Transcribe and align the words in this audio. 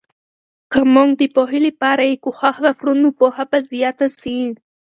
که 0.71 0.79
موږ 0.93 1.09
د 1.19 1.21
پوهې 1.35 1.59
لپاره 1.67 2.03
یې 2.09 2.21
کوښښ 2.23 2.55
وکړو، 2.65 2.93
نو 3.01 3.09
پوهه 3.19 3.43
به 3.49 3.57
زیاته 3.71 4.07
سي. 4.21 4.39